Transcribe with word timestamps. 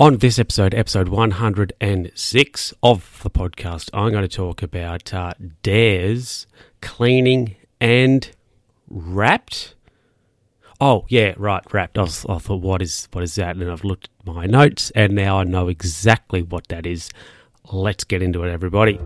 On 0.00 0.18
this 0.18 0.38
episode, 0.38 0.76
episode 0.76 1.08
106 1.08 2.74
of 2.84 3.20
the 3.24 3.30
podcast, 3.30 3.90
I'm 3.92 4.12
going 4.12 4.22
to 4.22 4.28
talk 4.28 4.62
about 4.62 5.12
uh, 5.12 5.32
dares, 5.64 6.46
cleaning, 6.80 7.56
and 7.80 8.30
wrapped. 8.88 9.74
Oh 10.80 11.04
yeah, 11.08 11.34
right, 11.36 11.64
wrapped. 11.72 11.98
I, 11.98 12.02
was, 12.02 12.24
I 12.28 12.38
thought, 12.38 12.60
what 12.60 12.80
is 12.80 13.08
what 13.10 13.24
is 13.24 13.34
that? 13.34 13.56
And 13.56 13.68
I've 13.68 13.82
looked 13.82 14.08
at 14.20 14.26
my 14.32 14.46
notes, 14.46 14.92
and 14.92 15.16
now 15.16 15.40
I 15.40 15.42
know 15.42 15.66
exactly 15.66 16.42
what 16.42 16.68
that 16.68 16.86
is. 16.86 17.10
Let's 17.72 18.04
get 18.04 18.22
into 18.22 18.44
it, 18.44 18.52
everybody. 18.52 19.00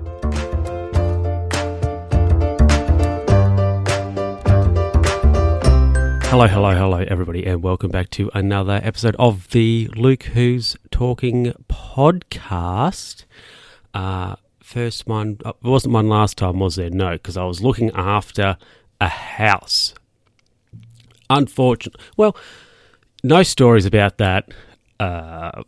Hello, 6.32 6.46
hello, 6.46 6.74
hello, 6.74 7.04
everybody, 7.08 7.44
and 7.44 7.62
welcome 7.62 7.90
back 7.90 8.08
to 8.08 8.30
another 8.32 8.80
episode 8.82 9.14
of 9.18 9.50
the 9.50 9.90
Luke 9.94 10.22
Who's 10.22 10.78
Talking 10.90 11.52
podcast. 11.68 13.26
Uh, 13.92 14.36
first 14.62 15.06
one, 15.06 15.36
uh, 15.44 15.52
wasn't 15.62 15.92
one 15.92 16.08
last 16.08 16.38
time, 16.38 16.58
was 16.58 16.76
there? 16.76 16.88
No, 16.88 17.10
because 17.10 17.36
I 17.36 17.44
was 17.44 17.60
looking 17.60 17.90
after 17.94 18.56
a 18.98 19.08
house. 19.08 19.92
Unfortunate. 21.28 22.00
Well, 22.16 22.34
no 23.22 23.42
stories 23.42 23.84
about 23.84 24.16
that. 24.16 24.48
Uh, 24.98 25.64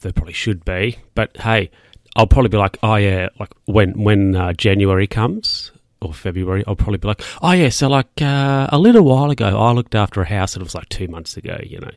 there 0.00 0.14
probably 0.14 0.32
should 0.32 0.64
be, 0.64 0.96
but 1.14 1.36
hey, 1.36 1.70
I'll 2.16 2.26
probably 2.26 2.48
be 2.48 2.56
like, 2.56 2.78
oh 2.82 2.94
yeah, 2.94 3.28
like 3.38 3.52
when 3.66 4.02
when 4.02 4.34
uh, 4.34 4.54
January 4.54 5.06
comes, 5.06 5.72
or 6.02 6.14
February, 6.14 6.64
I'll 6.66 6.76
probably 6.76 6.98
be 6.98 7.08
like, 7.08 7.22
oh 7.42 7.52
yeah, 7.52 7.68
so 7.68 7.88
like 7.88 8.22
uh, 8.22 8.68
a 8.70 8.78
little 8.78 9.02
while 9.02 9.30
ago, 9.30 9.58
I 9.58 9.72
looked 9.72 9.94
after 9.94 10.22
a 10.22 10.26
house 10.26 10.54
and 10.54 10.62
it 10.62 10.64
was 10.64 10.74
like 10.74 10.88
two 10.88 11.08
months 11.08 11.36
ago, 11.36 11.58
you 11.62 11.78
know. 11.78 11.90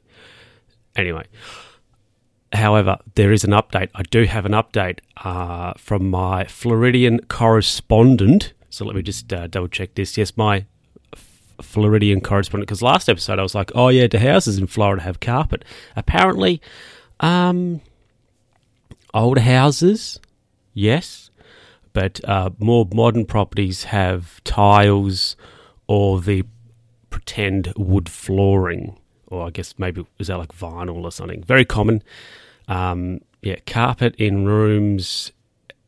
Anyway, 0.95 1.26
however, 2.52 2.98
there 3.16 3.31
is 3.31 3.43
an 3.43 3.52
update. 3.52 3.89
I 3.95 4.03
do 4.03 4.26
have 4.26 4.45
an 4.45 4.52
update 4.52 4.99
uh, 5.17 5.73
from 5.77 6.09
my 6.09 6.43
Floridian 6.46 7.21
correspondent. 7.27 8.54
So 8.70 8.85
let 8.85 8.96
me 8.96 9.01
just 9.01 9.31
uh, 9.31 9.48
double 9.48 9.68
check 9.70 9.96
this. 9.96 10.18
Yes, 10.18 10.35
my 10.35 10.65
Floridian 11.62 12.21
correspondent. 12.21 12.68
Because 12.68 12.81
last 12.81 13.07
episode 13.07 13.40
I 13.40 13.43
was 13.43 13.55
like, 13.55 13.71
oh 13.74 13.87
yeah, 13.87 14.07
the 14.07 14.20
houses 14.20 14.57
in 14.57 14.68
Florida 14.68 15.01
have 15.04 15.20
carpet. 15.20 15.63
Apparently, 15.96 16.62
um, 17.20 17.81
old 19.13 19.40
houses, 19.40 20.20
yes 20.74 21.23
but 21.94 22.20
uh, 22.27 22.49
more 22.58 22.88
modern 22.94 23.26
properties 23.26 23.86
have 23.86 24.44
tiles 24.44 25.36
or 25.88 26.20
the 26.20 26.44
pretend 27.10 27.72
wood 27.77 28.10
flooring, 28.10 28.98
or 29.27 29.48
I 29.48 29.49
guess 29.52 29.76
maybe 29.77 30.05
is 30.20 30.27
that 30.27 30.38
like 30.38 30.54
vinyl 30.54 31.04
or 31.04 31.12
something? 31.12 31.44
Very 31.44 31.66
common. 31.66 32.04
Um, 32.68 33.21
yeah, 33.41 33.58
carpet 33.68 34.16
in 34.18 34.46
rooms 34.46 35.32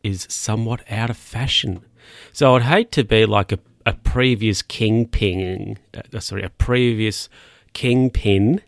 is 0.04 0.28
somewhat 0.30 0.84
out 0.90 1.10
of 1.10 1.18
fashion. 1.18 1.84
So 2.32 2.56
I'd 2.56 2.64
hate 2.64 2.92
to 2.92 3.04
be 3.04 3.26
like 3.26 3.52
a, 3.52 3.60
a 3.86 3.94
previous 3.94 4.62
kingpin, 4.62 5.80
uh, 5.94 6.20
sorry, 6.20 6.44
a 6.44 6.50
previous 6.50 7.28
kingpin 7.74 8.62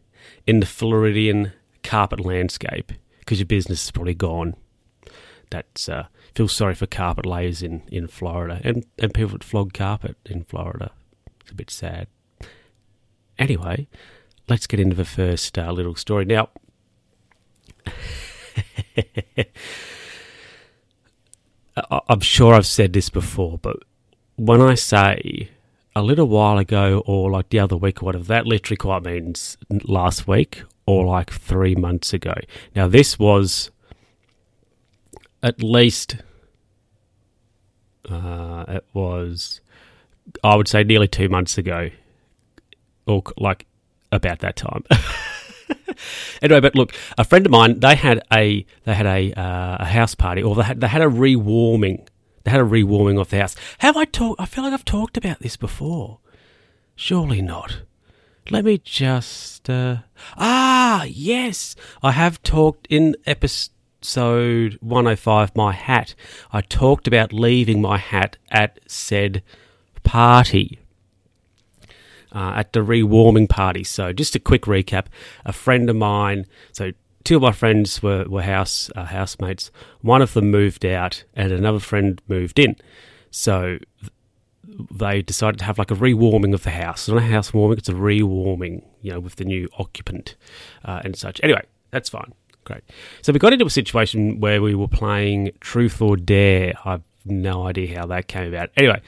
in 0.48 0.60
the 0.60 0.66
Floridian 0.66 1.52
carpet 1.84 2.20
landscape 2.20 2.92
because 3.20 3.40
your 3.40 3.46
business 3.46 3.86
is 3.86 3.92
probably 3.92 4.16
gone. 4.16 4.56
That's 5.50 5.88
uh, 5.88 6.08
feel 6.38 6.48
sorry 6.48 6.76
for 6.76 6.86
carpet 6.86 7.26
layers 7.26 7.64
in, 7.64 7.82
in 7.88 8.06
Florida 8.06 8.62
and, 8.64 8.86
and 9.00 9.12
people 9.12 9.32
that 9.32 9.44
flog 9.44 9.74
carpet 9.74 10.16
in 10.24 10.44
Florida. 10.44 10.92
It's 11.42 11.50
a 11.50 11.56
bit 11.56 11.72
sad. 11.72 12.06
Anyway, 13.40 13.88
let's 14.48 14.68
get 14.68 14.80
into 14.80 14.96
the 14.96 15.04
first 15.04 15.58
uh, 15.58 15.72
little 15.72 15.96
story. 15.96 16.26
Now, 16.26 16.50
I'm 22.08 22.20
sure 22.20 22.54
I've 22.54 22.68
said 22.68 22.94
this 22.94 23.10
before, 23.10 23.58
but 23.58 23.78
when 24.36 24.62
I 24.62 24.76
say 24.76 25.50
a 25.96 26.04
little 26.04 26.28
while 26.28 26.60
ago 26.60 27.02
or 27.08 27.32
like 27.32 27.50
the 27.50 27.58
other 27.58 27.78
week 27.78 28.04
or 28.04 28.06
whatever, 28.06 28.26
that 28.26 28.46
literally 28.46 28.78
quite 28.78 29.02
means 29.02 29.58
last 29.86 30.28
week 30.28 30.62
or 30.86 31.04
like 31.04 31.32
three 31.32 31.74
months 31.74 32.14
ago. 32.14 32.36
Now, 32.76 32.88
this 32.88 33.18
was 33.18 33.72
at 35.42 35.64
least 35.64 36.18
uh, 38.10 38.66
it 38.68 38.86
was, 38.94 39.62
I 40.44 40.56
would 40.56 40.68
say, 40.68 40.84
nearly 40.84 41.08
two 41.08 41.30
months 41.30 41.58
ago, 41.58 41.90
or 43.06 43.24
like 43.38 43.66
about 44.12 44.40
that 44.40 44.56
time. 44.56 44.84
anyway, 46.42 46.60
but 46.60 46.76
look, 46.76 46.94
a 47.18 47.24
friend 47.24 47.46
of 47.46 47.52
mine, 47.52 47.80
they 47.80 47.96
had 47.96 48.22
a 48.32 48.66
they 48.84 48.94
had 48.94 49.06
a 49.06 49.34
uh, 49.34 49.78
a 49.80 49.86
house 49.86 50.16
party, 50.16 50.42
or 50.42 50.56
they 50.56 50.64
had 50.64 50.82
they 50.82 50.88
had 50.88 51.02
a 51.02 51.08
rewarming. 51.08 52.08
They 52.44 52.52
had 52.52 52.62
a 52.62 52.66
rewarming 52.66 53.20
of 53.20 53.30
the 53.30 53.40
house. 53.40 53.56
Have 53.80 53.98
I 53.98 54.06
talked? 54.06 54.40
I 54.40 54.46
feel 54.46 54.64
like 54.64 54.74
I've 54.74 54.86
talked 54.86 55.18
about 55.18 55.40
this 55.40 55.58
before. 55.58 56.20
Surely 56.96 57.42
not. 57.42 57.82
Let 58.50 58.64
me 58.64 58.78
just. 58.78 59.70
Uh, 59.70 59.98
ah, 60.38 61.04
yes, 61.04 61.76
I 62.02 62.12
have 62.12 62.42
talked 62.44 62.88
in 62.90 63.16
episode 63.26 63.72
episode 64.08 64.78
105, 64.80 65.54
My 65.54 65.74
Hat, 65.74 66.16
I 66.54 66.62
talked 66.62 67.10
about 67.10 67.34
leaving 67.34 67.82
my 67.82 67.98
hat 67.98 68.38
at 68.50 68.80
said 68.88 69.44
party. 70.06 70.80
Uh, 72.32 72.54
at 72.56 72.72
the 72.72 72.80
rewarming 72.80 73.50
party. 73.50 73.84
So, 73.84 74.14
just 74.14 74.34
a 74.36 74.40
quick 74.40 74.62
recap. 74.62 75.08
A 75.44 75.52
friend 75.52 75.90
of 75.90 75.96
mine, 75.98 76.46
so 76.72 76.92
two 77.26 77.38
of 77.38 77.42
my 77.42 77.52
friends 77.52 78.02
were, 78.02 78.26
were 78.30 78.44
house 78.44 78.90
uh, 78.96 79.06
housemates. 79.06 79.72
One 80.02 80.22
of 80.22 80.34
them 80.34 80.52
moved 80.52 80.86
out, 80.86 81.24
and 81.34 81.52
another 81.52 81.80
friend 81.80 82.22
moved 82.30 82.60
in. 82.60 82.78
So, 83.32 83.80
they 84.92 85.22
decided 85.22 85.60
to 85.60 85.66
have 85.66 85.78
like 85.78 85.92
a 85.92 85.96
rewarming 85.96 86.54
of 86.54 86.64
the 86.64 86.70
house. 86.70 87.10
It's 87.10 87.14
not 87.14 87.18
a 87.24 87.26
house 87.26 87.54
warming, 87.54 87.80
it's 87.80 87.90
a 87.90 87.94
rewarming, 87.94 88.84
you 89.02 89.12
know, 89.12 89.20
with 89.20 89.36
the 89.36 89.46
new 89.46 89.68
occupant 89.78 90.36
uh, 90.86 91.02
and 91.04 91.16
such. 91.18 91.42
Anyway, 91.44 91.66
that's 91.92 92.10
fine. 92.10 92.34
Great. 92.68 92.84
So 93.22 93.32
we 93.32 93.40
got 93.40 93.54
into 93.54 93.66
a 93.66 93.70
situation 93.70 94.42
where 94.42 94.62
we 94.62 94.76
were 94.76 94.90
playing 94.90 95.52
Truth 95.62 96.02
or 96.02 96.18
Dare. 96.18 96.74
I've 96.84 97.04
no 97.24 97.66
idea 97.66 97.98
how 97.98 98.08
that 98.08 98.28
came 98.28 98.54
about. 98.54 98.72
Anyway, 98.76 99.02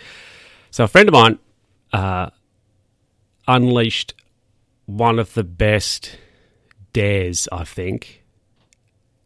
so 0.71 0.85
a 0.85 0.87
friend 0.87 1.09
of 1.09 1.13
mine 1.13 1.39
uh, 1.91 2.29
unleashed 3.49 4.13
one 4.85 5.19
of 5.19 5.33
the 5.33 5.43
best 5.43 6.17
dares, 6.93 7.49
I 7.51 7.65
think, 7.65 8.23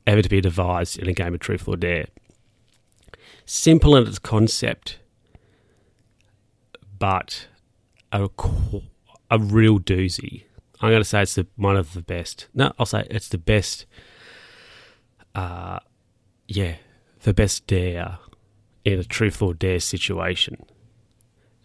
ever 0.07 0.23
to 0.23 0.29
be 0.29 0.41
devised 0.41 0.97
in 0.97 1.07
a 1.07 1.13
game 1.13 1.35
of 1.35 1.39
Truth 1.39 1.67
or 1.67 1.77
Dare. 1.77 2.07
Simple 3.45 3.95
in 3.95 4.07
its 4.07 4.17
concept, 4.17 4.97
but 6.97 7.45
a, 8.11 8.27
a 9.29 9.38
real 9.38 9.77
doozy. 9.79 10.45
I'm 10.81 10.89
going 10.89 11.01
to 11.01 11.07
say 11.07 11.21
it's 11.21 11.35
the, 11.35 11.45
one 11.55 11.77
of 11.77 11.94
the 11.94 12.01
best. 12.01 12.47
No, 12.55 12.73
I'll 12.79 12.88
say 12.88 13.05
it's 13.11 13.29
the 13.29 13.38
best 13.38 13.85
uh, 15.35 15.79
yeah, 16.47 16.75
the 17.23 17.33
best 17.33 17.67
dare 17.67 18.19
in 18.85 18.99
a 18.99 19.03
truth 19.03 19.41
or 19.41 19.53
dare 19.53 19.79
situation. 19.79 20.57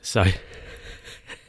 So 0.01 0.25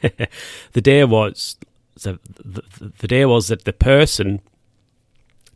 the 0.72 0.80
dare 0.80 1.06
was 1.06 1.56
so 1.96 2.18
the, 2.42 2.62
the 2.98 3.08
dare 3.08 3.28
was 3.28 3.48
that 3.48 3.64
the 3.64 3.72
person 3.72 4.40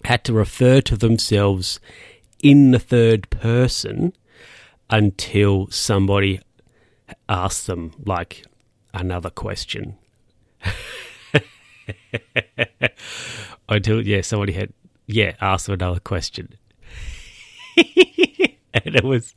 had 0.04 0.24
to 0.24 0.32
refer 0.32 0.80
to 0.82 0.96
themselves 0.96 1.80
in 2.42 2.70
the 2.72 2.78
third 2.78 3.30
person 3.30 4.12
until 4.90 5.68
somebody 5.70 6.40
asked 7.28 7.66
them 7.66 7.92
like 8.04 8.44
another 8.92 9.30
question. 9.30 9.96
until 13.68 14.06
yeah, 14.06 14.20
somebody 14.20 14.52
had 14.52 14.72
yeah, 15.06 15.34
ask 15.40 15.66
them 15.66 15.74
another 15.74 16.00
question. 16.00 16.54
and 17.76 18.96
it 18.96 19.04
was, 19.04 19.34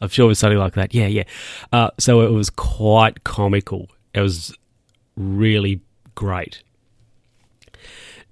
I'm 0.00 0.08
sure 0.08 0.26
it 0.26 0.28
was 0.28 0.38
something 0.38 0.58
like 0.58 0.74
that. 0.74 0.94
Yeah, 0.94 1.06
yeah. 1.06 1.24
Uh, 1.72 1.90
so 1.98 2.20
it 2.22 2.30
was 2.30 2.50
quite 2.50 3.24
comical. 3.24 3.88
It 4.14 4.20
was 4.20 4.56
really 5.16 5.80
great. 6.14 6.62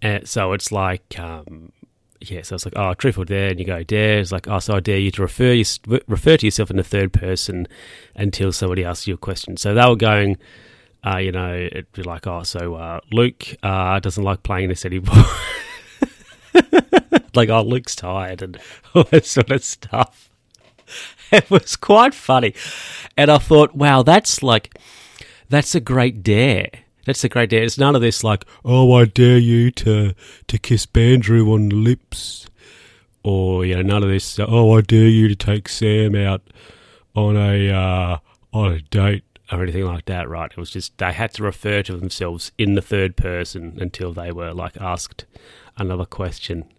And 0.01 0.29
so 0.29 0.53
it's 0.53 0.71
like, 0.71 1.19
um, 1.19 1.73
yeah, 2.21 2.43
so 2.43 2.55
it's 2.55 2.65
like, 2.65 2.75
oh, 2.77 2.95
truth 2.95 3.19
or 3.19 3.25
dare, 3.25 3.51
and 3.51 3.59
you 3.59 3.67
go 3.67 3.83
dare. 3.83 4.19
It's 4.19 4.33
like, 4.33 4.49
oh, 4.49 4.59
so 4.59 4.77
I 4.77 4.81
dare 4.81 4.99
you 4.99 5.11
to 5.13 5.23
refer 5.23 5.53
you, 5.53 5.65
refer 6.07 6.37
to 6.37 6.47
yourself 6.47 6.71
in 6.71 6.77
the 6.77 6.85
third 6.85 7.13
person 7.13 7.67
until 8.15 8.53
somebody 8.53 8.85
asks 8.85 9.07
you 9.07 9.15
a 9.15 9.19
question. 9.19 9.57
So 9.57 9.75
they 9.75 9.87
were 9.87 9.97
going, 9.97 10.37
uh, 11.07 11.19
you 11.19 11.33
know, 11.33 11.55
it'd 11.55 11.93
be 11.93 12.03
like, 12.03 12.27
oh, 12.27 12.43
so 12.43 12.75
uh, 12.75 13.01
Luke 13.13 13.57
uh, 13.63 14.01
doesn't 14.01 14.23
like 14.23 14.43
playing 14.43 14.69
this 14.69 14.85
anymore. 14.85 15.15
like, 17.35 17.49
oh, 17.49 17.63
Luke's 17.63 17.97
tired 17.97 18.43
and 18.43 18.59
all 18.95 19.05
that 19.05 19.27
sort 19.27 19.51
of 19.51 19.65
stuff. 19.65 20.25
It 21.31 21.51
was 21.51 21.77
quite 21.77 22.15
funny. 22.15 22.55
And 23.15 23.31
I 23.31 23.37
thought, 23.37 23.75
wow, 23.75 24.03
that's 24.03 24.43
like, 24.43 24.75
that's 25.51 25.75
a 25.75 25.81
great 25.81 26.23
dare. 26.23 26.71
That's 27.05 27.23
a 27.23 27.29
great 27.29 27.51
dare. 27.51 27.65
It's 27.65 27.77
none 27.77 27.95
of 27.95 28.01
this 28.01 28.25
like, 28.25 28.47
oh, 28.65 28.95
I 28.95 29.05
dare 29.05 29.37
you 29.37 29.71
to, 29.73 30.15
to 30.47 30.59
kiss 30.59 30.87
Bandrew 30.87 31.53
on 31.53 31.69
the 31.69 31.77
lips 31.77 32.49
or 33.23 33.65
you 33.67 33.75
know 33.77 33.83
none 33.83 34.03
of 34.03 34.09
this. 34.09 34.39
Oh, 34.41 34.77
I 34.77 34.81
dare 34.81 35.09
you 35.09 35.29
to 35.29 35.37
take 35.37 35.69
Sam 35.69 36.15
out 36.15 36.43
on 37.15 37.37
a 37.37 37.71
uh, 37.71 38.19
on 38.53 38.73
a 38.73 38.81
date 38.81 39.25
or 39.51 39.63
anything 39.63 39.85
like 39.85 40.07
that. 40.07 40.29
Right? 40.29 40.51
It 40.51 40.57
was 40.57 40.71
just 40.71 40.97
they 40.99 41.13
had 41.13 41.33
to 41.35 41.43
refer 41.43 41.83
to 41.85 41.97
themselves 41.97 42.53
in 42.59 42.75
the 42.75 42.83
third 42.83 43.17
person 43.17 43.79
until 43.81 44.13
they 44.13 44.33
were 44.33 44.53
like 44.53 44.77
asked 44.81 45.25
another 45.77 46.05
question, 46.05 46.73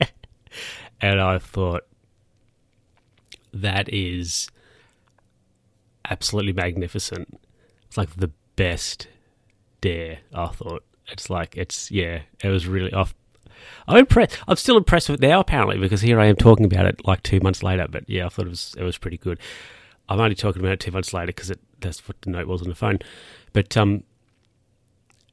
and 1.00 1.20
I 1.20 1.38
thought 1.38 1.84
that 3.52 3.92
is 3.92 4.48
absolutely 6.10 6.52
magnificent. 6.52 7.40
It's 7.86 7.96
like 7.96 8.16
the 8.16 8.32
best 8.56 9.08
dare. 9.80 10.18
I 10.32 10.48
thought 10.48 10.84
it's 11.08 11.30
like 11.30 11.56
it's 11.56 11.90
yeah. 11.90 12.22
It 12.42 12.48
was 12.48 12.66
really 12.66 12.92
off. 12.92 13.14
I'm 13.86 13.98
impressed. 13.98 14.38
I'm 14.48 14.56
still 14.56 14.76
impressed 14.76 15.08
with 15.08 15.22
it 15.22 15.26
now, 15.26 15.40
apparently, 15.40 15.78
because 15.78 16.00
here 16.00 16.20
I 16.20 16.26
am 16.26 16.36
talking 16.36 16.66
about 16.66 16.86
it 16.86 17.06
like 17.06 17.22
two 17.22 17.40
months 17.40 17.62
later. 17.62 17.86
But 17.88 18.08
yeah, 18.08 18.26
I 18.26 18.28
thought 18.28 18.46
it 18.46 18.50
was 18.50 18.74
it 18.78 18.82
was 18.82 18.98
pretty 18.98 19.18
good. 19.18 19.38
I'm 20.08 20.20
only 20.20 20.34
talking 20.34 20.60
about 20.60 20.72
it 20.72 20.80
two 20.80 20.90
months 20.90 21.14
later 21.14 21.28
because 21.28 21.50
that's 21.80 22.06
what 22.08 22.20
the 22.22 22.30
note 22.30 22.46
was 22.46 22.62
on 22.62 22.68
the 22.68 22.74
phone. 22.74 22.98
But 23.52 23.76
um, 23.76 24.04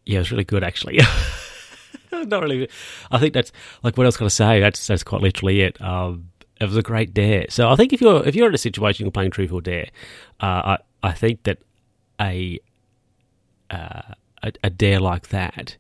yeah, 0.05 0.17
it 0.17 0.19
was 0.19 0.31
really 0.31 0.43
good 0.43 0.63
actually. 0.63 0.99
Not 2.11 2.43
really. 2.43 2.69
I 3.09 3.19
think 3.19 3.33
that's 3.33 3.51
like 3.83 3.97
what 3.97 4.05
I 4.05 4.07
was 4.07 4.17
going 4.17 4.29
to 4.29 4.35
say. 4.35 4.59
That's 4.59 4.85
that's 4.87 5.03
quite 5.03 5.21
literally 5.21 5.61
it. 5.61 5.81
Um, 5.81 6.29
it 6.59 6.65
was 6.65 6.77
a 6.77 6.81
great 6.83 7.13
dare. 7.13 7.45
So 7.49 7.69
I 7.69 7.75
think 7.75 7.93
if 7.93 8.01
you're 8.01 8.25
if 8.27 8.35
you're 8.35 8.47
in 8.47 8.53
a 8.53 8.59
situation 8.59 9.05
you're 9.05 9.11
playing 9.11 9.31
truth 9.31 9.51
or 9.51 9.61
dare, 9.61 9.89
uh, 10.39 10.77
I 11.03 11.09
I 11.09 11.11
think 11.13 11.43
that 11.43 11.59
a, 12.19 12.59
uh, 13.69 14.13
a 14.43 14.53
a 14.63 14.69
dare 14.69 14.99
like 14.99 15.29
that 15.29 15.77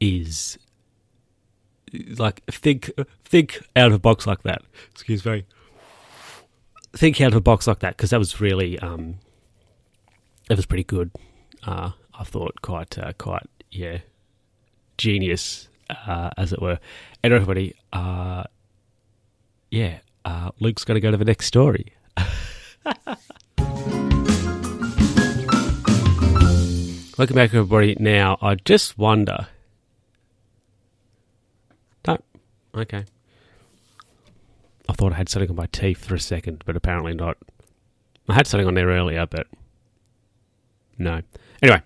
is 0.00 0.58
like 2.18 2.44
think 2.46 2.90
think 3.24 3.62
out 3.76 3.88
of 3.88 3.94
a 3.94 3.98
box 3.98 4.26
like 4.26 4.42
that. 4.42 4.62
Excuse 4.92 5.24
me. 5.24 5.44
Think 6.92 7.20
out 7.20 7.32
of 7.32 7.36
a 7.36 7.40
box 7.40 7.66
like 7.66 7.80
that 7.80 7.96
because 7.96 8.10
that 8.10 8.18
was 8.18 8.40
really 8.40 8.78
um, 8.80 9.18
it 10.50 10.56
was 10.56 10.66
pretty 10.66 10.84
good. 10.84 11.10
Uh, 11.66 11.92
I 12.18 12.24
thought 12.24 12.62
quite 12.62 12.98
uh, 12.98 13.12
quite 13.14 13.46
yeah 13.70 13.98
genius 14.98 15.68
uh, 15.90 16.30
as 16.36 16.52
it 16.52 16.60
were. 16.60 16.78
And 17.22 17.32
everybody, 17.32 17.74
uh, 17.92 18.44
yeah, 19.70 19.98
uh, 20.24 20.50
Luke's 20.60 20.84
going 20.84 20.96
to 20.96 21.00
go 21.00 21.10
to 21.10 21.16
the 21.16 21.24
next 21.24 21.46
story. 21.46 21.94
Welcome 27.16 27.36
back, 27.36 27.54
everybody. 27.54 27.96
Now, 27.98 28.38
I 28.42 28.56
just 28.56 28.98
wonder. 28.98 29.46
Okay. 32.76 33.04
I 34.88 34.92
thought 34.92 35.12
I 35.12 35.16
had 35.16 35.28
something 35.28 35.50
on 35.50 35.56
my 35.56 35.66
teeth 35.66 36.04
for 36.04 36.14
a 36.14 36.20
second, 36.20 36.62
but 36.66 36.76
apparently 36.76 37.14
not. 37.14 37.38
I 38.28 38.34
had 38.34 38.46
something 38.46 38.66
on 38.66 38.74
there 38.74 38.88
earlier, 38.88 39.26
but 39.26 39.46
no. 40.98 41.22
Anyway, 41.62 41.82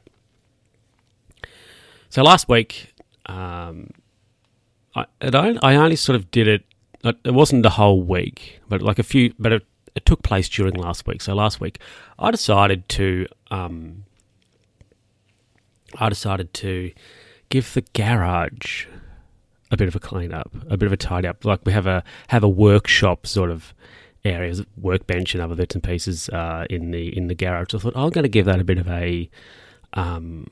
so 2.10 2.22
last 2.22 2.48
week, 2.48 2.94
um, 3.26 3.90
I, 4.94 5.06
I, 5.20 5.76
only 5.76 5.96
sort 5.96 6.16
of 6.16 6.30
did 6.30 6.48
it. 6.48 6.64
It 7.04 7.32
wasn't 7.32 7.62
the 7.62 7.70
whole 7.70 8.02
week, 8.02 8.60
but 8.68 8.82
like 8.82 8.98
a 8.98 9.02
few. 9.02 9.34
But 9.38 9.52
it, 9.52 9.66
it 9.94 10.06
took 10.06 10.22
place 10.22 10.48
during 10.48 10.74
last 10.74 11.06
week. 11.06 11.22
So 11.22 11.34
last 11.34 11.60
week, 11.60 11.78
I 12.18 12.30
decided 12.30 12.88
to. 12.90 13.26
Um, 13.50 14.04
I 15.96 16.08
decided 16.08 16.52
to 16.54 16.92
give 17.48 17.72
the 17.74 17.82
garage 17.94 18.86
a 19.70 19.76
bit 19.76 19.88
of 19.88 19.96
a 19.96 20.00
clean 20.00 20.32
up, 20.32 20.50
a 20.68 20.76
bit 20.76 20.86
of 20.86 20.92
a 20.92 20.96
tidy 20.96 21.28
up. 21.28 21.44
Like 21.44 21.60
we 21.64 21.72
have 21.72 21.86
a 21.86 22.02
have 22.28 22.42
a 22.42 22.48
workshop 22.48 23.26
sort 23.26 23.50
of 23.50 23.74
areas, 24.28 24.62
workbench 24.76 25.34
and 25.34 25.42
other 25.42 25.54
bits 25.54 25.74
and 25.74 25.82
pieces 25.82 26.28
uh, 26.30 26.66
in 26.70 26.90
the 26.90 27.16
in 27.16 27.28
the 27.28 27.34
garage. 27.34 27.72
So 27.72 27.78
I 27.78 27.80
thought 27.80 27.92
oh, 27.96 28.04
I'm 28.04 28.10
going 28.10 28.24
to 28.24 28.28
give 28.28 28.46
that 28.46 28.60
a 28.60 28.64
bit 28.64 28.78
of 28.78 28.88
a 28.88 29.28
um, 29.94 30.48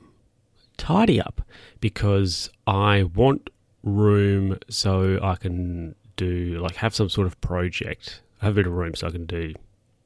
tidy 0.77 1.21
up 1.21 1.41
because 1.79 2.49
I 2.65 3.03
want 3.03 3.49
room 3.83 4.57
so 4.69 5.19
I 5.21 5.35
can 5.35 5.95
do 6.15 6.59
like 6.61 6.75
have 6.75 6.95
some 6.95 7.09
sort 7.09 7.27
of 7.27 7.39
project. 7.41 8.21
I 8.41 8.45
have 8.45 8.55
a 8.55 8.55
bit 8.55 8.67
of 8.67 8.73
room 8.73 8.95
so 8.95 9.07
I 9.07 9.11
can 9.11 9.25
do, 9.25 9.53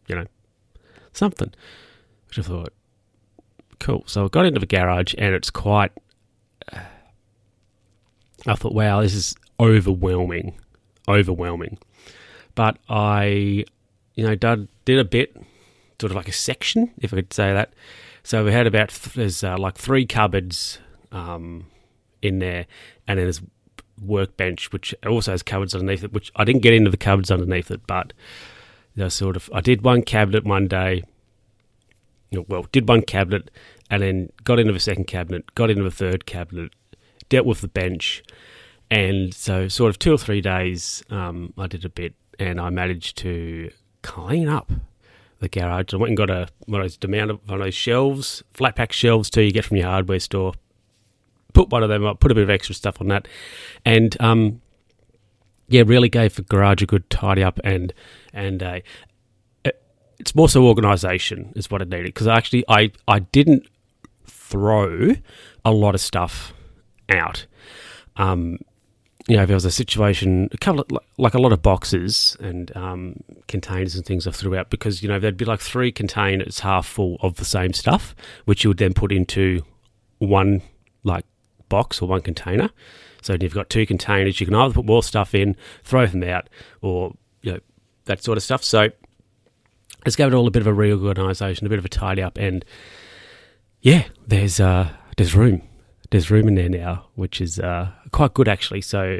you 0.07 0.15
know, 0.15 0.25
something. 1.13 1.53
Which 2.27 2.39
I 2.39 2.44
thought, 2.44 2.73
cool. 3.79 4.03
So 4.06 4.25
I 4.25 4.27
got 4.29 4.45
into 4.45 4.59
the 4.59 4.65
garage 4.65 5.13
and 5.18 5.33
it's 5.35 5.50
quite. 5.50 5.91
I 8.47 8.56
thought, 8.56 8.73
wow, 8.73 9.01
this 9.01 9.13
is 9.13 9.35
overwhelming, 9.59 10.56
overwhelming. 11.07 11.77
But 12.61 12.77
I, 12.87 13.65
you 14.13 14.23
know, 14.23 14.35
did, 14.35 14.67
did 14.85 14.99
a 14.99 15.03
bit, 15.03 15.35
sort 15.99 16.11
of 16.11 16.15
like 16.15 16.27
a 16.27 16.31
section, 16.31 16.91
if 16.99 17.11
I 17.11 17.15
could 17.15 17.33
say 17.33 17.51
that. 17.51 17.73
So 18.21 18.45
we 18.45 18.51
had 18.51 18.67
about 18.67 18.91
there's 19.15 19.43
uh, 19.43 19.57
like 19.57 19.79
three 19.79 20.05
cupboards 20.05 20.77
um, 21.11 21.65
in 22.21 22.37
there, 22.37 22.67
and 23.07 23.17
then 23.17 23.25
there's 23.25 23.41
workbench 23.99 24.71
which 24.71 24.93
also 25.07 25.31
has 25.31 25.41
cupboards 25.41 25.73
underneath 25.73 26.03
it. 26.03 26.13
Which 26.13 26.31
I 26.35 26.43
didn't 26.43 26.61
get 26.61 26.75
into 26.75 26.91
the 26.91 26.97
cupboards 26.97 27.31
underneath 27.31 27.71
it, 27.71 27.81
but 27.87 28.13
they 28.95 29.09
sort 29.09 29.37
of 29.37 29.49
I 29.51 29.61
did 29.61 29.81
one 29.81 30.03
cabinet 30.03 30.45
one 30.45 30.67
day. 30.67 31.01
Well, 32.47 32.67
did 32.71 32.87
one 32.87 33.01
cabinet, 33.01 33.49
and 33.89 34.03
then 34.03 34.29
got 34.43 34.59
into 34.59 34.71
the 34.71 34.79
second 34.79 35.05
cabinet, 35.05 35.55
got 35.55 35.71
into 35.71 35.83
the 35.83 35.89
third 35.89 36.27
cabinet, 36.27 36.73
dealt 37.27 37.47
with 37.47 37.61
the 37.61 37.67
bench, 37.67 38.21
and 38.91 39.33
so 39.33 39.67
sort 39.67 39.89
of 39.89 39.97
two 39.97 40.13
or 40.13 40.19
three 40.19 40.41
days 40.41 41.03
um, 41.09 41.55
I 41.57 41.65
did 41.65 41.85
a 41.85 41.89
bit, 41.89 42.13
and 42.39 42.60
I 42.60 42.69
managed 42.69 43.18
to 43.19 43.72
clean 44.01 44.48
up 44.48 44.72
the 45.39 45.50
garage. 45.50 45.94
I 45.94 45.98
went 45.98 46.10
and 46.10 46.18
got 46.18 46.30
a 46.30 46.48
one 46.66 46.81
of 46.81 46.86
those 46.86 46.98
demand 46.98 47.31
one 47.45 47.60
of 47.60 47.66
those 47.66 47.74
shelves, 47.74 48.44
flat 48.54 48.75
pack 48.75 48.92
shelves 48.92 49.30
too. 49.30 49.42
You 49.42 49.51
get 49.51 49.66
from 49.66 49.78
your 49.78 49.88
hardware 49.88 50.19
store. 50.19 50.54
Put 51.54 51.69
one 51.69 51.83
of 51.83 51.89
them 51.89 52.06
up. 52.06 52.19
Put 52.19 52.31
a 52.31 52.36
bit 52.36 52.44
of 52.44 52.50
extra 52.50 52.74
stuff 52.75 53.01
on 53.01 53.07
that, 53.07 53.28
and 53.83 54.16
um, 54.22 54.62
yeah, 55.68 55.83
really 55.86 56.10
gave 56.10 56.36
the 56.36 56.44
garage 56.44 56.81
a 56.81 56.86
good 56.86 57.10
tidy 57.10 57.44
up 57.44 57.60
and 57.63 57.94
and 58.33 58.63
uh, 58.63 58.80
it's 60.22 60.36
more 60.36 60.48
so 60.48 60.68
organisation 60.68 61.51
is 61.56 61.72
what 61.72 61.81
it 61.81 61.89
needed 61.89 62.06
because 62.06 62.28
actually 62.28 62.63
I 62.69 62.92
I 63.07 63.19
didn't 63.19 63.68
throw 64.25 65.16
a 65.66 65.72
lot 65.72 65.95
of 65.95 66.01
stuff 66.01 66.54
out. 67.10 67.48
Um, 68.18 68.60
you 69.27 69.38
know, 69.38 69.44
if 69.44 69.47
there 69.47 69.56
was 69.56 69.65
a 69.65 69.71
situation, 69.71 70.50
a 70.51 70.57
couple 70.57 70.81
of, 70.81 70.88
like 71.18 71.33
a 71.33 71.39
lot 71.39 71.53
of 71.53 71.62
boxes 71.62 72.35
and 72.40 72.75
um, 72.75 73.16
containers 73.47 73.95
and 73.95 74.06
things 74.06 74.28
I 74.28 74.31
threw 74.31 74.56
out 74.56 74.69
because, 74.69 75.04
you 75.04 75.09
know, 75.09 75.19
there'd 75.19 75.37
be 75.37 75.45
like 75.45 75.59
three 75.59 75.92
containers 75.92 76.59
half 76.59 76.87
full 76.87 77.18
of 77.21 77.35
the 77.35 77.45
same 77.45 77.73
stuff, 77.73 78.16
which 78.45 78.63
you 78.63 78.69
would 78.69 78.78
then 78.78 78.94
put 78.94 79.11
into 79.11 79.63
one 80.18 80.61
like 81.04 81.25
box 81.69 82.01
or 82.01 82.07
one 82.07 82.21
container. 82.21 82.69
So 83.21 83.33
if 83.33 83.44
you've 83.44 83.54
got 83.54 83.69
two 83.69 83.85
containers, 83.85 84.40
you 84.40 84.47
can 84.47 84.56
either 84.56 84.73
put 84.73 84.85
more 84.85 85.04
stuff 85.04 85.35
in, 85.35 85.56
throw 85.83 86.07
them 86.07 86.23
out, 86.23 86.49
or, 86.81 87.13
you 87.44 87.54
know, 87.54 87.59
that 88.06 88.23
sort 88.23 88.37
of 88.37 88.44
stuff. 88.44 88.63
So 88.63 88.90
let's 90.06 90.16
give 90.16 90.28
it 90.28 90.35
all 90.35 90.47
a 90.47 90.51
bit 90.51 90.61
of 90.61 90.68
a 90.68 90.73
reorganisation, 90.73 91.68
a 91.68 91.69
bit 91.69 91.80
of 91.80 91.85
a 91.85 91.90
tidy 91.90 92.21
up, 92.21 92.37
and 92.37 92.66
yeah, 93.81 94.06
there's 94.28 94.59
uh, 94.59 94.90
there's 95.18 95.35
room 95.35 95.61
there's 96.11 96.30
room 96.30 96.47
in 96.47 96.56
there 96.56 96.69
now, 96.69 97.07
which 97.15 97.41
is 97.41 97.59
uh, 97.59 97.89
quite 98.11 98.33
good 98.33 98.47
actually. 98.47 98.81
So 98.81 99.19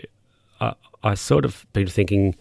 I, 0.60 0.74
I 1.04 1.16
sort 1.16 1.46
of 1.46 1.66
been 1.74 1.88
thinking 1.88 2.36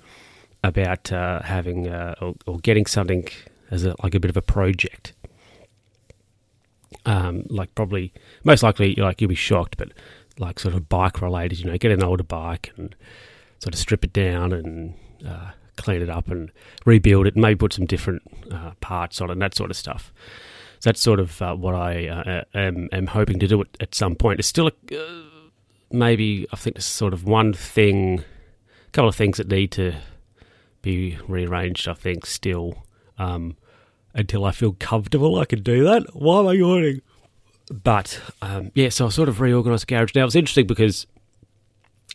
about 0.62 1.10
uh, 1.10 1.40
having 1.42 1.88
uh, 1.88 2.14
or, 2.20 2.34
or, 2.46 2.58
getting 2.58 2.84
something 2.84 3.26
as 3.70 3.84
a, 3.84 3.94
like 4.02 4.14
a 4.14 4.20
bit 4.20 4.28
of 4.28 4.36
a 4.36 4.42
project. 4.42 5.14
Um, 7.06 7.46
like 7.48 7.74
probably 7.74 8.12
most 8.44 8.62
likely 8.62 8.94
like 8.96 9.20
you'll 9.20 9.28
be 9.28 9.34
shocked, 9.34 9.78
but 9.78 9.92
like 10.38 10.58
sort 10.58 10.74
of 10.74 10.88
bike 10.88 11.22
related. 11.22 11.60
You 11.60 11.70
know, 11.70 11.78
get 11.78 11.92
an 11.92 12.02
older 12.02 12.24
bike 12.24 12.72
and 12.76 12.94
sort 13.60 13.74
of 13.74 13.80
strip 13.80 14.04
it 14.04 14.12
down 14.12 14.52
and 14.52 14.94
uh, 15.26 15.52
clean 15.76 16.02
it 16.02 16.10
up 16.10 16.28
and 16.28 16.50
rebuild 16.84 17.26
it, 17.26 17.34
and 17.34 17.42
maybe 17.42 17.56
put 17.56 17.72
some 17.72 17.86
different 17.86 18.22
uh, 18.50 18.72
parts 18.80 19.20
on 19.20 19.30
it 19.30 19.34
and 19.34 19.42
that 19.42 19.54
sort 19.54 19.70
of 19.70 19.76
stuff. 19.76 20.12
So 20.80 20.88
that's 20.88 21.00
sort 21.00 21.20
of 21.20 21.40
uh, 21.42 21.54
what 21.54 21.74
I 21.74 22.08
uh, 22.08 22.44
am, 22.54 22.88
am, 22.90 23.08
hoping 23.08 23.38
to 23.40 23.46
do 23.46 23.60
at, 23.60 23.68
at 23.80 23.94
some 23.94 24.14
point. 24.14 24.38
It's 24.38 24.48
still 24.48 24.68
a, 24.68 24.96
uh, 24.96 25.22
maybe 25.92 26.46
I 26.52 26.56
think 26.56 26.76
there's 26.76 26.86
sort 26.86 27.12
of 27.12 27.24
one 27.24 27.52
thing, 27.52 28.20
a 28.88 28.90
couple 28.92 29.10
of 29.10 29.14
things 29.14 29.36
that 29.36 29.48
need 29.48 29.72
to 29.72 29.94
be 30.80 31.18
rearranged. 31.28 31.86
I 31.86 31.92
think 31.92 32.24
still 32.24 32.82
um, 33.18 33.58
until 34.14 34.46
I 34.46 34.52
feel 34.52 34.72
comfortable, 34.72 35.38
I 35.38 35.44
can 35.44 35.62
do 35.62 35.84
that. 35.84 36.14
Why 36.14 36.40
am 36.40 36.46
I 36.46 36.52
yawning? 36.54 37.02
But 37.70 38.18
um, 38.40 38.72
yeah, 38.74 38.88
so 38.88 39.04
I 39.04 39.08
sort 39.10 39.28
of 39.28 39.38
reorganised 39.38 39.82
the 39.82 39.94
garage. 39.94 40.14
Now 40.14 40.22
it 40.22 40.24
was 40.24 40.36
interesting 40.36 40.66
because 40.66 41.06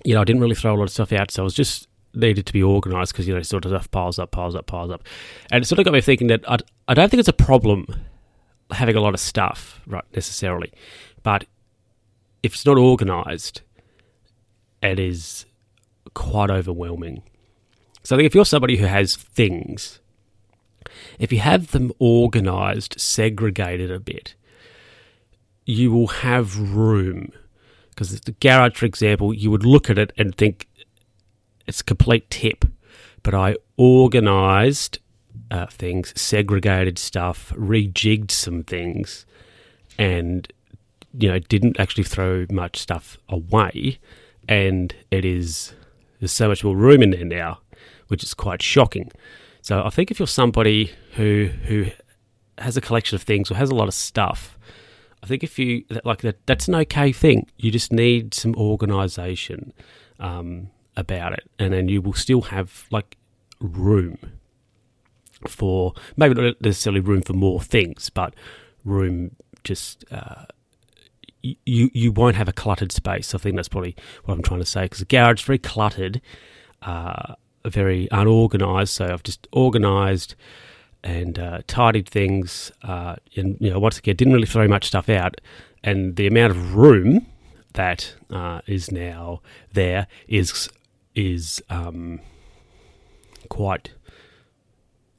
you 0.03 0.15
know 0.15 0.21
I 0.21 0.23
didn't 0.23 0.41
really 0.41 0.55
throw 0.55 0.73
a 0.73 0.77
lot 0.77 0.85
of 0.85 0.89
stuff 0.89 1.13
out, 1.13 1.29
so 1.29 1.43
I 1.43 1.45
was 1.45 1.53
just 1.53 1.87
needed 2.15 2.47
to 2.47 2.53
be 2.53 2.63
organised 2.63 3.13
because 3.13 3.27
you 3.27 3.35
know 3.35 3.43
sort 3.43 3.65
of 3.65 3.69
stuff 3.69 3.91
piles 3.91 4.17
up, 4.17 4.31
piles 4.31 4.55
up, 4.55 4.65
piles 4.65 4.89
up, 4.89 5.03
and 5.51 5.63
it 5.63 5.67
sort 5.67 5.77
of 5.77 5.85
got 5.85 5.93
me 5.93 6.01
thinking 6.01 6.27
that 6.27 6.49
I, 6.49 6.57
I 6.87 6.95
don't 6.95 7.09
think 7.11 7.19
it's 7.19 7.29
a 7.29 7.33
problem 7.33 7.85
having 8.71 8.95
a 8.95 9.01
lot 9.01 9.13
of 9.13 9.19
stuff, 9.19 9.81
right, 9.85 10.03
necessarily. 10.13 10.71
But 11.23 11.45
if 12.43 12.53
it's 12.53 12.65
not 12.65 12.77
organised, 12.77 13.61
it 14.81 14.99
is 14.99 15.45
quite 16.13 16.49
overwhelming. 16.49 17.23
So 18.03 18.15
I 18.15 18.19
think 18.19 18.27
if 18.27 18.35
you're 18.35 18.45
somebody 18.45 18.77
who 18.77 18.85
has 18.85 19.15
things, 19.15 19.99
if 21.19 21.31
you 21.31 21.39
have 21.39 21.71
them 21.71 21.91
organized, 21.99 22.99
segregated 22.99 23.91
a 23.91 23.99
bit, 23.99 24.35
you 25.65 25.91
will 25.91 26.07
have 26.07 26.59
room. 26.59 27.31
Because 27.89 28.19
the 28.21 28.33
garage, 28.33 28.75
for 28.75 28.85
example, 28.85 29.33
you 29.33 29.49
would 29.49 29.65
look 29.65 29.89
at 29.89 29.97
it 29.97 30.11
and 30.17 30.35
think 30.35 30.67
it's 31.65 31.81
a 31.81 31.85
complete 31.85 32.29
tip. 32.29 32.65
But 33.23 33.33
I 33.33 33.55
organized 33.77 34.99
uh, 35.51 35.67
things, 35.67 36.13
segregated 36.19 36.97
stuff, 36.97 37.53
rejigged 37.55 38.31
some 38.31 38.63
things, 38.63 39.25
and 39.97 40.51
you 41.17 41.29
know 41.29 41.39
didn't 41.39 41.79
actually 41.79 42.03
throw 42.03 42.45
much 42.49 42.79
stuff 42.79 43.17
away. 43.29 43.99
And 44.47 44.93
it 45.11 45.25
is 45.25 45.73
there's 46.19 46.31
so 46.31 46.47
much 46.47 46.63
more 46.63 46.75
room 46.75 47.01
in 47.01 47.11
there 47.11 47.25
now, 47.25 47.59
which 48.07 48.23
is 48.23 48.33
quite 48.33 48.61
shocking. 48.61 49.11
So 49.61 49.83
I 49.83 49.89
think 49.89 50.11
if 50.11 50.19
you're 50.19 50.27
somebody 50.27 50.91
who 51.13 51.49
who 51.65 51.87
has 52.57 52.77
a 52.77 52.81
collection 52.81 53.15
of 53.15 53.23
things 53.23 53.51
or 53.51 53.55
has 53.55 53.69
a 53.69 53.75
lot 53.75 53.87
of 53.87 53.93
stuff, 53.93 54.57
I 55.23 55.27
think 55.27 55.43
if 55.43 55.57
you 55.59 55.83
like 56.03 56.21
that, 56.21 56.45
that's 56.45 56.67
an 56.67 56.75
okay 56.75 57.11
thing. 57.11 57.47
You 57.57 57.71
just 57.71 57.91
need 57.91 58.33
some 58.33 58.55
organisation 58.55 59.73
um, 60.19 60.69
about 60.95 61.33
it, 61.33 61.49
and 61.59 61.73
then 61.73 61.89
you 61.89 62.01
will 62.01 62.13
still 62.13 62.41
have 62.41 62.85
like 62.91 63.17
room 63.59 64.17
for 65.47 65.93
maybe 66.15 66.33
not 66.33 66.61
necessarily 66.61 66.99
room 66.99 67.21
for 67.21 67.33
more 67.33 67.61
things, 67.61 68.09
but 68.09 68.33
room 68.83 69.35
just. 69.63 70.05
Uh, 70.11 70.45
you 71.41 71.91
you 71.93 72.11
won't 72.11 72.35
have 72.35 72.47
a 72.47 72.53
cluttered 72.53 72.91
space. 72.91 73.35
I 73.35 73.37
think 73.37 73.55
that's 73.55 73.67
probably 73.67 73.95
what 74.23 74.33
I'm 74.33 74.41
trying 74.41 74.61
to 74.61 74.65
say 74.65 74.83
because 74.83 74.97
the 74.99 75.05
garage 75.05 75.41
is 75.41 75.45
very 75.45 75.59
cluttered, 75.59 76.19
uh, 76.81 77.35
very 77.65 78.07
unorganized. 78.11 78.93
So 78.93 79.05
I've 79.05 79.21
just 79.21 79.47
organized 79.51 80.33
and 81.03 81.37
uh, 81.37 81.61
tidied 81.67 82.09
things, 82.09 82.71
uh, 82.81 83.17
and 83.35 83.57
you 83.59 83.69
know 83.69 83.79
once 83.79 83.99
again 83.99 84.15
didn't 84.15 84.33
really 84.33 84.47
throw 84.47 84.67
much 84.67 84.87
stuff 84.87 85.07
out, 85.07 85.39
and 85.83 86.15
the 86.15 86.25
amount 86.25 86.51
of 86.51 86.75
room 86.75 87.27
that 87.73 88.15
uh, 88.31 88.61
is 88.65 88.91
now 88.91 89.41
there 89.73 90.07
is 90.27 90.67
is 91.13 91.61
um, 91.69 92.19
quite 93.49 93.93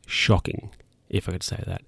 shocking, 0.07 0.71
if 1.09 1.29
I 1.29 1.33
could 1.33 1.43
say 1.43 1.63
that. 1.67 1.83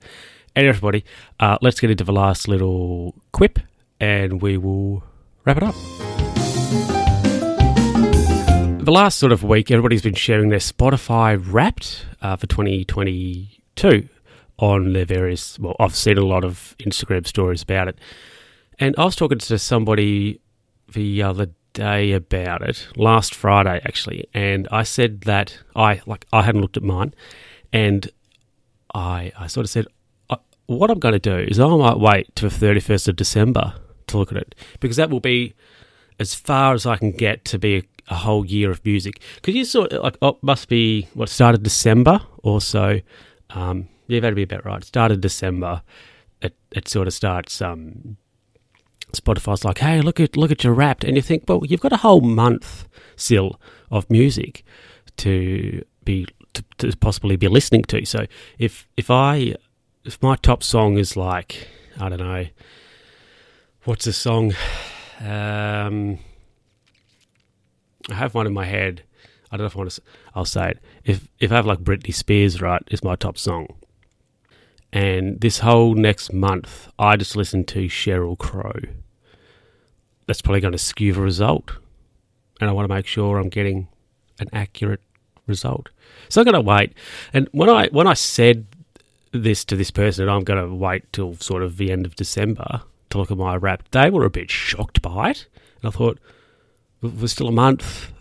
Anyway, 0.55 0.71
everybody, 0.71 1.05
uh, 1.41 1.59
let's 1.63 1.81
get 1.81 1.91
into 1.91 2.05
the 2.05 2.13
last 2.13 2.49
little 2.49 3.15
quip 3.33 3.59
and 4.01 4.43
we 4.43 4.57
will 4.57 5.03
wrap 5.45 5.57
it 5.57 5.63
up. 5.63 5.75
The 8.85 8.93
last 8.93 9.19
sort 9.19 9.33
of 9.33 9.45
week, 9.45 9.71
everybody's 9.71 10.03
been 10.03 10.15
sharing 10.15 10.49
their 10.49 10.59
Spotify 10.61 11.39
Wrapped 11.39 12.07
uh, 12.23 12.37
for 12.37 12.47
2022 12.47 14.09
on 14.59 14.93
their 14.95 15.05
various. 15.05 15.59
Well, 15.59 15.77
I've 15.79 15.95
seen 15.95 16.17
a 16.17 16.25
lot 16.25 16.43
of 16.43 16.75
Instagram 16.81 17.27
stories 17.27 17.63
about 17.63 17.89
it, 17.89 17.99
and 18.79 18.95
I 18.97 19.05
was 19.05 19.15
talking 19.15 19.39
to 19.39 19.59
somebody 19.59 20.41
the 20.93 21.23
other 21.23 21.51
day 21.75 22.13
about 22.13 22.63
it 22.63 22.89
last 22.97 23.35
Friday 23.35 23.81
actually, 23.85 24.27
and 24.33 24.67
I 24.73 24.85
said 24.85 25.23
that 25.23 25.59
I 25.77 26.01
like 26.07 26.27
I 26.33 26.43
hadn't 26.43 26.63
looked 26.63 26.79
at 26.79 26.83
mine, 26.83 27.13
and 27.73 28.11
I 28.95 29.33
I 29.39 29.47
sort 29.47 29.65
of 29.65 29.71
said 29.71 29.87
what 30.69 30.91
I'm 30.91 30.99
going 30.99 31.15
to 31.15 31.19
do 31.19 31.37
is 31.37 31.59
I 31.59 31.67
might 31.67 31.99
wait 31.99 32.35
to 32.37 32.49
the 32.49 32.55
31st 32.55 33.09
of 33.09 33.17
December 33.17 33.75
to 34.07 34.19
look 34.19 34.31
at 34.31 34.39
it 34.39 34.55
because 34.81 34.99
that 34.99 35.11
will 35.11 35.19
be 35.19 35.55
as 36.21 36.35
far 36.35 36.75
as 36.75 36.85
I 36.85 36.97
can 36.97 37.11
get 37.11 37.45
to 37.47 37.59
be 37.59 37.77
a, 37.77 37.83
a 38.09 38.15
whole 38.17 38.45
year 38.45 38.71
of 38.71 38.85
music. 38.85 39.21
Because 39.37 39.55
you 39.55 39.65
sort 39.65 39.93
of 39.95 40.03
like 40.03 40.19
oh, 40.21 40.39
must 40.43 40.69
be 40.69 41.09
what 41.15 41.31
started 41.31 41.63
December 41.63 42.21
or 42.43 42.61
so. 42.61 43.01
Um, 43.51 43.89
yeah, 44.09 44.21
that'd 44.21 44.37
be 44.37 44.43
about 44.43 44.67
right. 44.67 44.85
Started 44.85 45.23
December. 45.23 45.83
It 46.43 46.55
it 46.71 46.87
sort 46.87 47.07
of 47.09 47.15
starts. 47.15 47.63
Um, 47.63 48.19
Spotify's 49.13 49.65
like, 49.65 49.79
hey, 49.79 50.03
look 50.03 50.21
at 50.21 50.37
look 50.37 50.51
at 50.51 50.65
your 50.65 50.75
Wrapped, 50.75 51.03
and 51.03 51.17
you 51.17 51.23
think, 51.23 51.45
well, 51.49 51.63
you've 51.65 51.81
got 51.81 51.95
a 51.95 51.99
whole 51.99 52.21
month 52.21 52.87
still 53.17 53.59
of 53.91 54.11
music 54.11 54.65
to 55.17 55.83
be 56.05 56.27
to, 56.79 56.91
to 56.91 56.97
possibly 56.97 57.37
be 57.37 57.49
listening 57.49 57.83
to. 57.85 58.05
So 58.05 58.27
if 58.59 58.89
if 58.97 59.11
I 59.11 59.55
if 60.05 60.23
my 60.23 60.37
top 60.37 60.63
song 60.63 60.99
is 60.99 61.17
like 61.17 61.69
I 61.99 62.09
don't 62.09 62.19
know 62.19 62.47
what's 63.85 64.05
the 64.05 64.13
song? 64.13 64.53
Um, 65.21 66.19
I 68.11 68.15
have 68.15 68.35
one 68.35 68.47
in 68.47 68.53
my 68.53 68.67
head. 68.67 69.03
I 69.51 69.57
don't 69.57 69.65
know 69.65 69.69
if 69.69 69.77
I 69.77 69.79
want 69.79 69.91
to. 69.91 70.03
I'll 70.35 70.45
say 70.45 70.71
it. 70.71 70.79
If 71.05 71.29
if 71.39 71.51
I 71.51 71.57
have 71.57 71.67
like 71.67 71.81
Britney 71.81 72.15
Spears, 72.15 72.61
right, 72.61 72.83
is 72.91 73.03
my 73.03 73.17
top 73.17 73.39
song. 73.39 73.69
And 74.93 75.41
this 75.41 75.61
whole 75.61 75.95
next 75.95 76.33
month, 76.33 76.89
I 76.99 77.17
just 77.17 77.37
listened 77.37 77.69
to 77.69 77.87
Sheryl 77.87 78.39
Crow. 78.39 78.81
That's 80.27 80.43
probably 80.43 80.61
going 80.61 80.73
to 80.73 80.79
skew 80.79 81.15
the 81.15 81.23
result, 81.23 81.73
and 82.61 82.69
I 82.69 82.73
want 82.75 82.89
to 82.89 82.95
make 82.95 83.07
sure 83.07 83.39
I'm 83.39 83.49
getting 83.49 83.89
an 84.39 84.49
accurate 84.53 85.01
result. 85.49 85.89
So 86.29 86.41
I'm 86.41 86.45
going 86.45 86.55
to 86.55 86.61
wait. 86.61 86.93
And 87.33 87.49
when 87.53 87.69
I 87.69 87.89
when 87.89 88.07
I 88.07 88.15
said 88.15 88.67
this 89.33 89.65
to 89.67 89.77
this 89.77 89.91
person, 89.91 90.23
and 90.23 90.31
I'm 90.31 90.45
going 90.45 90.63
to 90.63 90.75
wait 90.75 91.13
till 91.13 91.35
sort 91.37 91.63
of 91.63 91.77
the 91.77 91.91
end 91.91 92.07
of 92.07 92.17
December 92.17 92.83
to 93.11 93.19
look 93.19 93.31
at 93.31 93.37
my 93.37 93.57
rap. 93.57 93.85
They 93.91 94.11
were 94.11 94.25
a 94.25 94.31
bit 94.31 94.51
shocked 94.51 95.03
by 95.03 95.31
it. 95.31 95.47
And 95.83 95.89
I 95.89 95.97
thought, 95.97 96.19
there's 97.03 97.33
still 97.33 97.49
a 97.49 97.53
month 97.53 98.13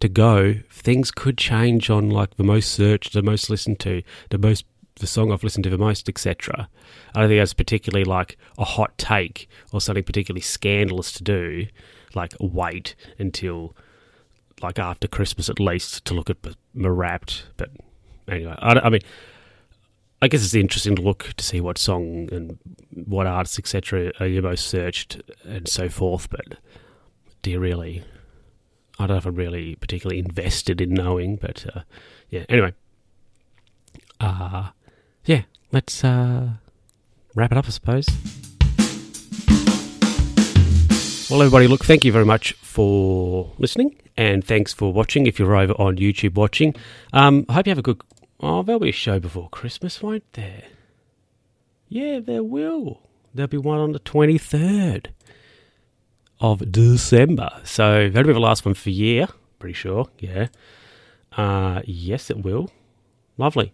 to 0.00 0.08
go. 0.08 0.56
Things 0.70 1.10
could 1.10 1.38
change 1.38 1.90
on 1.90 2.10
like 2.10 2.36
the 2.36 2.44
most 2.44 2.72
searched, 2.72 3.12
the 3.12 3.22
most 3.22 3.48
listened 3.48 3.80
to, 3.80 4.02
the 4.30 4.38
most 4.38 4.64
the 4.96 5.06
song 5.08 5.32
I've 5.32 5.42
listened 5.42 5.64
to 5.64 5.70
the 5.70 5.78
most, 5.78 6.08
etc. 6.08 6.68
I 7.14 7.20
don't 7.20 7.28
think 7.28 7.40
that's 7.40 7.52
particularly 7.52 8.04
like 8.04 8.38
a 8.58 8.64
hot 8.64 8.96
take 8.96 9.48
or 9.72 9.80
something 9.80 10.04
particularly 10.04 10.40
scandalous 10.40 11.10
to 11.12 11.24
do. 11.24 11.66
Like 12.14 12.34
wait 12.38 12.94
until 13.18 13.74
like 14.64 14.78
after 14.78 15.06
Christmas 15.06 15.48
at 15.48 15.60
least 15.60 16.04
to 16.06 16.14
look 16.14 16.30
at 16.30 16.38
Wrapped. 16.74 17.46
But 17.56 17.70
anyway, 18.26 18.54
I, 18.58 18.80
I 18.80 18.88
mean, 18.88 19.02
I 20.20 20.28
guess 20.28 20.42
it's 20.42 20.54
interesting 20.54 20.96
to 20.96 21.02
look 21.02 21.34
to 21.36 21.44
see 21.44 21.60
what 21.60 21.78
song 21.78 22.28
and 22.32 22.58
what 23.06 23.26
artists, 23.26 23.58
etc., 23.58 24.12
are 24.20 24.26
you 24.26 24.42
most 24.42 24.66
searched 24.66 25.22
and 25.44 25.68
so 25.68 25.88
forth. 25.88 26.30
But 26.30 26.58
do 27.42 27.50
you 27.50 27.60
really? 27.60 28.02
I 28.98 29.06
don't 29.06 29.14
know 29.14 29.18
if 29.18 29.26
I'm 29.26 29.34
really 29.34 29.76
particularly 29.76 30.18
invested 30.20 30.80
in 30.80 30.94
knowing, 30.94 31.36
but 31.36 31.66
uh, 31.74 31.80
yeah. 32.30 32.44
Anyway, 32.48 32.72
uh, 34.20 34.70
yeah. 35.24 35.42
Let's 35.72 36.04
uh, 36.04 36.50
wrap 37.34 37.50
it 37.50 37.58
up, 37.58 37.66
I 37.66 37.70
suppose. 37.70 38.06
Well, 41.30 41.40
everybody, 41.40 41.68
look, 41.68 41.84
thank 41.84 42.04
you 42.04 42.12
very 42.12 42.24
much 42.24 42.52
for 42.54 43.50
listening, 43.58 43.96
and 44.16 44.44
thanks 44.44 44.72
for 44.72 44.92
watching. 44.92 45.26
If 45.26 45.38
you're 45.38 45.56
over 45.56 45.72
on 45.74 45.96
YouTube 45.96 46.34
watching, 46.34 46.74
um, 47.12 47.46
I 47.48 47.54
hope 47.54 47.66
you 47.66 47.70
have 47.70 47.78
a 47.78 47.82
good 47.82 48.02
Oh, 48.40 48.62
there'll 48.62 48.80
be 48.80 48.90
a 48.90 48.92
show 48.92 49.18
before 49.18 49.48
Christmas, 49.48 50.02
won't 50.02 50.30
there? 50.34 50.64
Yeah, 51.88 52.20
there 52.20 52.42
will. 52.42 53.00
There'll 53.32 53.48
be 53.48 53.56
one 53.56 53.78
on 53.78 53.92
the 53.92 54.00
23rd 54.00 55.06
of 56.40 56.70
December. 56.70 57.48
So 57.64 58.10
that'll 58.10 58.26
be 58.26 58.34
the 58.34 58.40
last 58.40 58.66
one 58.66 58.74
for 58.74 58.90
year, 58.90 59.28
pretty 59.58 59.72
sure. 59.72 60.08
Yeah. 60.18 60.48
Uh, 61.36 61.80
yes, 61.86 62.28
it 62.28 62.42
will. 62.42 62.70
Lovely. 63.38 63.72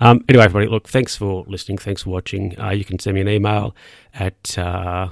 Um, 0.00 0.24
anyway, 0.28 0.44
everybody, 0.44 0.70
look, 0.70 0.88
thanks 0.88 1.16
for 1.16 1.44
listening. 1.48 1.78
Thanks 1.78 2.02
for 2.02 2.10
watching. 2.10 2.58
Uh, 2.60 2.70
you 2.70 2.84
can 2.84 3.00
send 3.00 3.16
me 3.16 3.20
an 3.20 3.28
email 3.28 3.74
at. 4.14 4.56
Uh, 4.56 5.08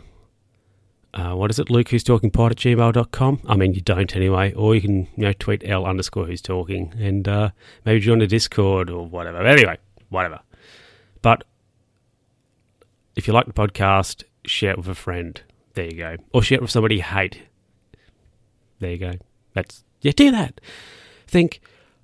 uh, 1.15 1.35
what 1.35 1.51
is 1.51 1.59
it, 1.59 1.69
Luke 1.71 1.91
who's 1.91 2.05
talking 2.05 2.31
pod 2.31 2.53
at 2.53 2.59
gmail.com? 2.59 3.41
I 3.47 3.57
mean, 3.57 3.75
you 3.75 3.83
don't 3.83 4.15
anyway. 4.17 4.53
Or 4.55 4.75
you 4.75 4.81
can, 4.81 5.09
you 5.17 5.25
know, 5.25 5.33
tweet 5.35 5.63
L 5.69 5.85
underscore 5.85 6.27
who's 6.27 6.41
talking 6.41 6.95
and 6.99 7.29
uh, 7.29 7.51
maybe 7.85 8.01
join 8.01 8.19
the 8.19 8.27
Discord 8.27 8.89
or 8.89 9.07
whatever. 9.07 9.43
Anyway, 9.43 9.79
whatever. 10.09 10.41
But 11.21 11.45
if 13.15 13.27
you 13.27 13.35
like 13.35 13.47
the 13.47 13.53
podcast, 13.53 14.25
share 14.47 14.71
it 14.71 14.79
with 14.79 14.89
a 14.89 14.95
friend. 14.95 15.41
There 15.75 15.85
you 15.85 15.97
go. 15.99 16.17
Or 16.33 16.43
share 16.43 16.57
it 16.57 16.63
with 16.63 16.71
somebody 16.71 16.97
you 16.97 17.03
hate. 17.03 17.43
There 18.79 18.91
you 18.91 18.99
go. 18.99 19.13
That's, 19.53 19.85
yeah, 20.01 20.13
do 20.17 20.31
that. 20.31 20.61
Think, 21.27 21.61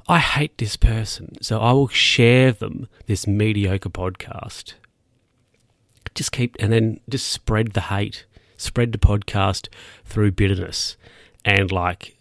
I 0.06 0.18
hate 0.18 0.58
this 0.58 0.76
person, 0.76 1.42
so 1.42 1.60
I 1.60 1.72
will 1.72 1.88
share 1.88 2.52
them 2.52 2.88
this 3.06 3.26
mediocre 3.26 3.90
podcast. 3.90 4.74
Just 6.14 6.32
keep, 6.32 6.56
and 6.60 6.72
then 6.72 7.00
just 7.08 7.28
spread 7.28 7.72
the 7.72 7.82
hate 7.82 8.26
spread 8.58 8.92
the 8.92 8.98
podcast 8.98 9.68
through 10.04 10.32
bitterness 10.32 10.98
and 11.44 11.72
like 11.72 12.18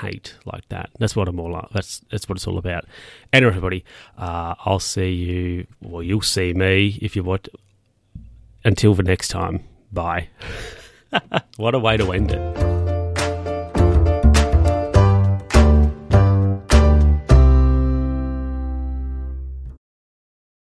hate 0.00 0.36
like 0.46 0.68
that. 0.70 0.88
That's 0.98 1.14
what 1.14 1.28
I'm 1.28 1.38
all 1.38 1.52
like. 1.52 1.68
That's 1.72 2.00
that's 2.10 2.28
what 2.28 2.38
it's 2.38 2.46
all 2.46 2.56
about. 2.56 2.86
And 3.32 3.44
everybody, 3.44 3.84
uh, 4.16 4.54
I'll 4.64 4.78
see 4.78 5.12
you. 5.12 5.66
Well, 5.82 6.02
you'll 6.02 6.22
see 6.22 6.54
me 6.54 6.98
if 7.02 7.14
you 7.14 7.22
want. 7.22 7.48
Until 8.64 8.94
the 8.94 9.02
next 9.02 9.28
time. 9.28 9.64
Bye. 9.92 10.28
what 11.56 11.74
a 11.74 11.80
way 11.80 11.96
to 11.96 12.12
end 12.12 12.30
it. 12.30 12.71